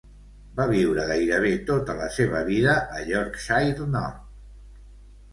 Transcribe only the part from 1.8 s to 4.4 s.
la seva vida a Yorkshire Nord.